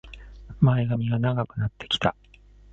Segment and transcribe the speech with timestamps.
[0.61, 2.15] 前髪が長くなってきた